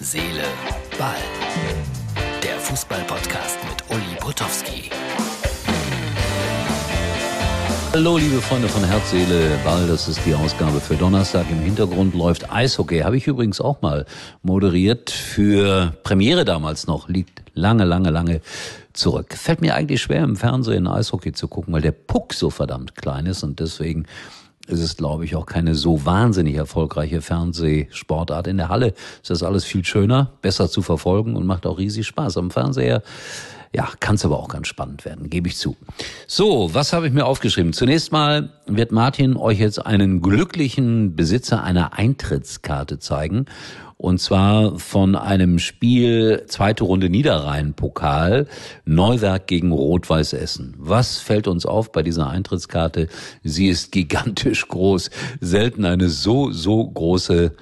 Seele, 0.00 0.44
Ball. 0.96 1.16
Der 2.40 2.56
Fußball-Podcast 2.60 3.58
mit 3.68 3.82
Uli 3.90 4.16
Potowski. 4.20 4.90
Hallo, 7.92 8.16
liebe 8.16 8.40
Freunde 8.40 8.68
von 8.68 8.84
Herz, 8.84 9.10
Seele, 9.10 9.58
Ball. 9.64 9.88
Das 9.88 10.06
ist 10.06 10.20
die 10.24 10.34
Ausgabe 10.34 10.78
für 10.78 10.94
Donnerstag. 10.94 11.46
Im 11.50 11.58
Hintergrund 11.58 12.14
läuft 12.14 12.48
Eishockey. 12.52 13.00
Habe 13.00 13.16
ich 13.16 13.26
übrigens 13.26 13.60
auch 13.60 13.82
mal 13.82 14.06
moderiert 14.42 15.10
für 15.10 15.92
Premiere 16.04 16.44
damals 16.44 16.86
noch. 16.86 17.08
Liegt 17.08 17.42
lange, 17.54 17.84
lange, 17.84 18.10
lange 18.10 18.40
zurück. 18.92 19.34
Fällt 19.34 19.60
mir 19.60 19.74
eigentlich 19.74 20.00
schwer, 20.00 20.22
im 20.22 20.36
Fernsehen 20.36 20.86
Eishockey 20.86 21.32
zu 21.32 21.48
gucken, 21.48 21.74
weil 21.74 21.82
der 21.82 21.90
Puck 21.90 22.34
so 22.34 22.50
verdammt 22.50 22.94
klein 22.94 23.26
ist 23.26 23.42
und 23.42 23.58
deswegen 23.58 24.06
ist 24.68 24.80
es, 24.80 24.96
glaube 24.96 25.24
ich, 25.24 25.34
auch 25.34 25.46
keine 25.46 25.74
so 25.74 26.04
wahnsinnig 26.04 26.54
erfolgreiche 26.54 27.20
Fernsehsportart. 27.22 28.46
In 28.46 28.58
der 28.58 28.68
Halle 28.68 28.94
ist 29.22 29.30
das 29.30 29.42
alles 29.42 29.64
viel 29.64 29.84
schöner, 29.84 30.32
besser 30.42 30.68
zu 30.68 30.82
verfolgen 30.82 31.36
und 31.36 31.46
macht 31.46 31.66
auch 31.66 31.78
riesig 31.78 32.06
Spaß. 32.06 32.36
Am 32.36 32.50
Fernseher 32.50 33.02
ja, 33.74 33.88
kann 34.00 34.14
es 34.14 34.24
aber 34.24 34.38
auch 34.38 34.48
ganz 34.48 34.66
spannend 34.66 35.04
werden, 35.04 35.30
gebe 35.30 35.48
ich 35.48 35.56
zu. 35.56 35.76
So, 36.26 36.74
was 36.74 36.92
habe 36.92 37.06
ich 37.06 37.12
mir 37.12 37.26
aufgeschrieben? 37.26 37.72
Zunächst 37.72 38.12
mal 38.12 38.50
wird 38.66 38.92
Martin 38.92 39.36
euch 39.36 39.58
jetzt 39.58 39.84
einen 39.84 40.22
glücklichen 40.22 41.16
Besitzer 41.16 41.62
einer 41.62 41.92
Eintrittskarte 41.98 42.98
zeigen. 42.98 43.46
Und 43.98 44.20
zwar 44.20 44.78
von 44.78 45.16
einem 45.16 45.58
Spiel 45.58 46.44
zweite 46.46 46.84
Runde 46.84 47.10
Niederrhein-Pokal, 47.10 48.46
Neuwerk 48.84 49.48
gegen 49.48 49.72
Rot-Weiß 49.72 50.34
Essen. 50.34 50.74
Was 50.78 51.18
fällt 51.18 51.48
uns 51.48 51.66
auf 51.66 51.90
bei 51.90 52.04
dieser 52.04 52.28
Eintrittskarte? 52.28 53.08
Sie 53.42 53.68
ist 53.68 53.90
gigantisch 53.90 54.68
groß. 54.68 55.10
Selten 55.40 55.84
eine 55.84 56.10
so, 56.10 56.52
so 56.52 56.86
große 56.88 57.56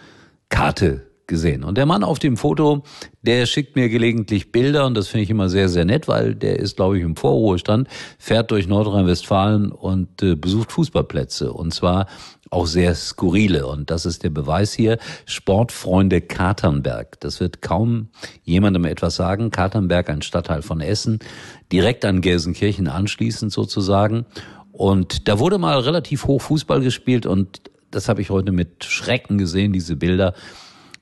Karte 0.50 1.05
gesehen. 1.26 1.64
Und 1.64 1.76
der 1.78 1.86
Mann 1.86 2.04
auf 2.04 2.18
dem 2.18 2.36
Foto, 2.36 2.82
der 3.22 3.46
schickt 3.46 3.76
mir 3.76 3.88
gelegentlich 3.88 4.52
Bilder 4.52 4.86
und 4.86 4.94
das 4.94 5.08
finde 5.08 5.24
ich 5.24 5.30
immer 5.30 5.48
sehr, 5.48 5.68
sehr 5.68 5.84
nett, 5.84 6.08
weil 6.08 6.34
der 6.34 6.58
ist, 6.58 6.76
glaube 6.76 6.98
ich, 6.98 7.04
im 7.04 7.16
Vorruhestand, 7.16 7.88
fährt 8.18 8.50
durch 8.50 8.66
Nordrhein-Westfalen 8.68 9.72
und 9.72 10.22
äh, 10.22 10.34
besucht 10.36 10.72
Fußballplätze. 10.72 11.52
Und 11.52 11.74
zwar 11.74 12.06
auch 12.50 12.66
sehr 12.66 12.94
skurrile. 12.94 13.66
Und 13.66 13.90
das 13.90 14.06
ist 14.06 14.22
der 14.22 14.30
Beweis 14.30 14.72
hier. 14.72 14.98
Sportfreunde 15.24 16.20
Katernberg. 16.20 17.18
Das 17.20 17.40
wird 17.40 17.60
kaum 17.62 18.08
jemandem 18.44 18.84
etwas 18.84 19.16
sagen. 19.16 19.50
Katernberg, 19.50 20.08
ein 20.10 20.22
Stadtteil 20.22 20.62
von 20.62 20.80
Essen, 20.80 21.18
direkt 21.72 22.04
an 22.04 22.20
Gelsenkirchen 22.20 22.88
anschließend 22.88 23.52
sozusagen. 23.52 24.26
Und 24.70 25.26
da 25.28 25.38
wurde 25.38 25.58
mal 25.58 25.78
relativ 25.78 26.26
hoch 26.26 26.42
Fußball 26.42 26.80
gespielt 26.82 27.26
und 27.26 27.62
das 27.90 28.08
habe 28.08 28.20
ich 28.20 28.28
heute 28.30 28.52
mit 28.52 28.84
Schrecken 28.84 29.38
gesehen, 29.38 29.72
diese 29.72 29.96
Bilder 29.96 30.34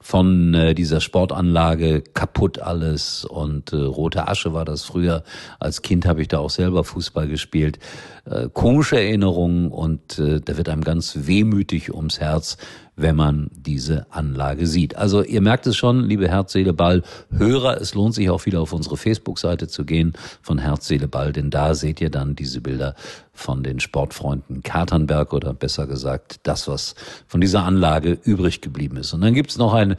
von 0.04 0.52
äh, 0.52 0.74
dieser 0.74 1.00
Sportanlage 1.00 2.02
kaputt 2.02 2.58
alles 2.58 3.24
und 3.24 3.72
äh, 3.72 3.76
rote 3.76 4.28
Asche 4.28 4.52
war 4.52 4.66
das 4.66 4.84
früher. 4.84 5.24
Als 5.58 5.80
Kind 5.80 6.04
habe 6.04 6.20
ich 6.20 6.28
da 6.28 6.40
auch 6.40 6.50
selber 6.50 6.84
Fußball 6.84 7.26
gespielt. 7.26 7.78
Äh, 8.26 8.50
komische 8.52 8.96
Erinnerungen 8.96 9.70
und 9.70 10.18
äh, 10.18 10.42
da 10.42 10.58
wird 10.58 10.68
einem 10.68 10.84
ganz 10.84 11.16
wehmütig 11.22 11.94
ums 11.94 12.20
Herz, 12.20 12.58
wenn 12.96 13.16
man 13.16 13.50
diese 13.52 14.06
Anlage 14.10 14.66
sieht. 14.66 14.96
Also 14.96 15.22
ihr 15.22 15.40
merkt 15.40 15.66
es 15.66 15.76
schon, 15.76 16.04
liebe 16.04 16.28
Herz, 16.28 16.52
Seele, 16.52 16.72
Ball, 16.72 17.02
Hörer, 17.30 17.80
es 17.80 17.94
lohnt 17.94 18.14
sich 18.14 18.30
auch 18.30 18.46
wieder 18.46 18.60
auf 18.60 18.72
unsere 18.72 18.96
Facebook-Seite 18.96 19.66
zu 19.68 19.84
gehen 19.84 20.12
von 20.42 20.58
Herz, 20.58 20.86
Seele, 20.86 21.08
Ball, 21.08 21.32
denn 21.32 21.50
da 21.50 21.74
seht 21.74 22.00
ihr 22.00 22.10
dann 22.10 22.36
diese 22.36 22.60
Bilder 22.60 22.94
von 23.32 23.62
den 23.62 23.80
Sportfreunden 23.80 24.62
Katernberg 24.62 25.32
oder 25.32 25.54
besser 25.54 25.86
gesagt 25.86 26.40
das, 26.44 26.68
was 26.68 26.94
von 27.26 27.40
dieser 27.40 27.64
Anlage 27.64 28.18
übrig 28.22 28.60
geblieben 28.60 28.96
ist. 28.96 29.12
Und 29.12 29.22
dann 29.22 29.34
gibt's 29.34 29.58
noch 29.58 29.74
ein 29.74 29.96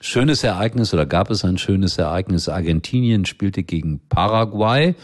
schönes 0.00 0.42
Ereignis 0.42 0.92
oder 0.92 1.06
gab 1.06 1.30
es 1.30 1.44
ein 1.44 1.56
schönes 1.56 1.98
Ereignis. 1.98 2.48
Argentinien 2.48 3.24
spielte 3.24 3.62
gegen 3.62 4.00
Paraguay. 4.08 4.94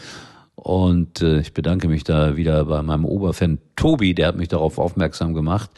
Und 0.55 1.23
äh, 1.23 1.39
ich 1.39 1.55
bedanke 1.55 1.87
mich 1.87 2.03
da 2.03 2.35
wieder 2.35 2.65
bei 2.65 2.83
meinem 2.83 3.05
Oberfan 3.05 3.57
Tobi, 3.75 4.13
der 4.13 4.27
hat 4.27 4.35
mich 4.35 4.49
darauf 4.49 4.77
aufmerksam 4.77 5.33
gemacht, 5.33 5.71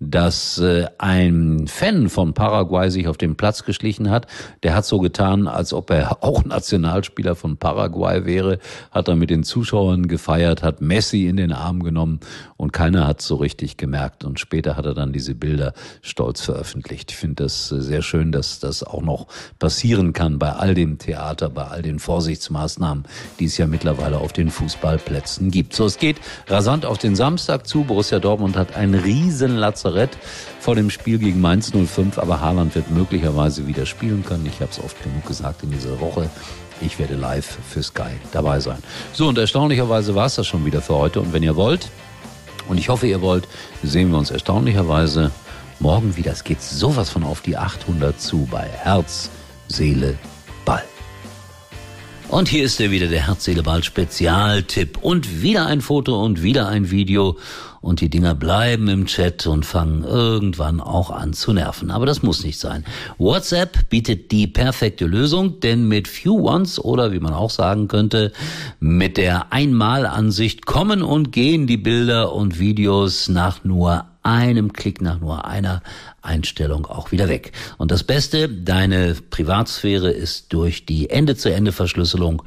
dass 0.00 0.58
äh, 0.58 0.86
ein 0.96 1.66
Fan 1.66 2.08
von 2.08 2.32
Paraguay 2.32 2.90
sich 2.90 3.06
auf 3.06 3.18
den 3.18 3.36
Platz 3.36 3.64
geschlichen 3.64 4.10
hat. 4.10 4.26
Der 4.62 4.74
hat 4.74 4.86
so 4.86 4.98
getan, 4.98 5.46
als 5.46 5.74
ob 5.74 5.90
er 5.90 6.18
auch 6.24 6.42
Nationalspieler 6.44 7.34
von 7.36 7.58
Paraguay 7.58 8.24
wäre, 8.24 8.58
hat 8.90 9.08
er 9.08 9.16
mit 9.16 9.28
den 9.28 9.44
Zuschauern 9.44 10.08
gefeiert, 10.08 10.62
hat 10.62 10.80
Messi 10.80 11.26
in 11.26 11.36
den 11.36 11.52
Arm 11.52 11.82
genommen 11.82 12.20
und 12.56 12.72
keiner 12.72 13.06
hat 13.06 13.20
so 13.20 13.36
richtig 13.36 13.76
gemerkt. 13.76 14.24
Und 14.24 14.40
später 14.40 14.76
hat 14.76 14.86
er 14.86 14.94
dann 14.94 15.12
diese 15.12 15.34
Bilder 15.34 15.74
stolz 16.00 16.40
veröffentlicht. 16.40 17.10
Ich 17.10 17.18
finde 17.18 17.44
das 17.44 17.70
äh, 17.70 17.82
sehr 17.82 18.00
schön, 18.00 18.32
dass 18.32 18.58
das 18.58 18.82
auch 18.82 19.02
noch 19.02 19.26
passieren 19.58 20.14
kann 20.14 20.38
bei 20.38 20.50
all 20.50 20.74
dem 20.74 20.96
Theater, 20.96 21.50
bei 21.50 21.64
all 21.64 21.82
den 21.82 21.98
Vorsichtsmaßnahmen, 21.98 23.04
die 23.38 23.44
es 23.44 23.58
ja 23.58 23.66
mittlerweile 23.66 24.16
auf 24.16 24.32
den 24.32 24.48
Fußballplätzen 24.48 25.50
gibt. 25.50 25.74
So, 25.74 25.84
es 25.84 25.98
geht 25.98 26.22
rasant 26.48 26.86
auf 26.86 26.96
den 26.96 27.14
Samstag 27.16 27.66
zu. 27.66 27.84
Borussia 27.84 28.18
Dortmund 28.18 28.56
hat 28.56 28.76
ein 28.76 28.94
riesen 28.94 29.56
Lazarett 29.56 29.89
Lazarett 29.90 30.16
vor 30.60 30.74
dem 30.74 30.90
Spiel 30.90 31.18
gegen 31.18 31.40
Mainz 31.40 31.72
05, 31.72 32.18
aber 32.18 32.40
Haaland 32.40 32.74
wird 32.74 32.90
möglicherweise 32.90 33.66
wieder 33.66 33.86
spielen 33.86 34.24
können. 34.24 34.46
Ich 34.46 34.60
habe 34.60 34.70
es 34.70 34.78
oft 34.78 35.02
genug 35.02 35.26
gesagt 35.26 35.62
in 35.62 35.70
dieser 35.70 36.00
Woche. 36.00 36.30
Ich 36.80 36.98
werde 36.98 37.14
live 37.14 37.58
für 37.68 37.82
Sky 37.82 38.12
dabei 38.32 38.60
sein. 38.60 38.78
So, 39.12 39.28
und 39.28 39.38
erstaunlicherweise 39.38 40.14
war 40.14 40.26
es 40.26 40.36
das 40.36 40.46
schon 40.46 40.64
wieder 40.64 40.80
für 40.80 40.94
heute. 40.94 41.20
Und 41.20 41.32
wenn 41.32 41.42
ihr 41.42 41.56
wollt, 41.56 41.90
und 42.68 42.78
ich 42.78 42.88
hoffe, 42.88 43.06
ihr 43.06 43.20
wollt, 43.20 43.48
sehen 43.82 44.10
wir 44.10 44.18
uns 44.18 44.30
erstaunlicherweise 44.30 45.30
morgen 45.80 46.16
wieder. 46.16 46.32
Es 46.32 46.44
geht 46.44 46.62
sowas 46.62 47.10
von 47.10 47.24
auf 47.24 47.40
die 47.40 47.56
800 47.56 48.20
zu 48.20 48.46
bei 48.50 48.62
Herz, 48.62 49.30
Seele. 49.68 50.16
Und 52.30 52.48
hier 52.48 52.62
ist 52.62 52.80
er 52.80 52.92
wieder, 52.92 53.08
der 53.08 53.26
Herz, 53.26 53.50
Ball 53.64 53.82
Spezialtipp. 53.82 54.98
Und 55.02 55.42
wieder 55.42 55.66
ein 55.66 55.80
Foto 55.80 56.24
und 56.24 56.44
wieder 56.44 56.68
ein 56.68 56.92
Video 56.92 57.36
und 57.80 58.00
die 58.00 58.08
Dinger 58.08 58.36
bleiben 58.36 58.86
im 58.86 59.06
Chat 59.06 59.48
und 59.48 59.66
fangen 59.66 60.04
irgendwann 60.04 60.80
auch 60.80 61.10
an 61.10 61.32
zu 61.32 61.52
nerven. 61.52 61.90
Aber 61.90 62.06
das 62.06 62.22
muss 62.22 62.44
nicht 62.44 62.60
sein. 62.60 62.84
WhatsApp 63.18 63.88
bietet 63.88 64.30
die 64.30 64.46
perfekte 64.46 65.06
Lösung, 65.06 65.58
denn 65.58 65.88
mit 65.88 66.06
Few 66.06 66.48
Ones 66.48 66.78
oder 66.78 67.10
wie 67.10 67.18
man 67.18 67.32
auch 67.32 67.50
sagen 67.50 67.88
könnte, 67.88 68.32
mit 68.78 69.16
der 69.16 69.52
Einmalansicht 69.52 70.66
kommen 70.66 71.02
und 71.02 71.32
gehen 71.32 71.66
die 71.66 71.78
Bilder 71.78 72.32
und 72.32 72.60
Videos 72.60 73.28
nach 73.28 73.64
nur 73.64 74.04
einem 74.22 74.72
Klick 74.72 75.00
nach 75.00 75.20
nur 75.20 75.44
einer 75.46 75.82
Einstellung 76.22 76.86
auch 76.86 77.12
wieder 77.12 77.28
weg. 77.28 77.52
Und 77.78 77.90
das 77.90 78.04
Beste, 78.04 78.48
deine 78.48 79.16
Privatsphäre 79.30 80.10
ist 80.10 80.52
durch 80.52 80.86
die 80.86 81.10
Ende-zu-Ende-Verschlüsselung 81.10 82.42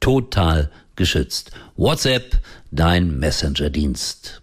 total 0.00 0.70
geschützt. 0.94 1.50
WhatsApp, 1.76 2.38
dein 2.70 3.18
Messenger-Dienst. 3.18 4.42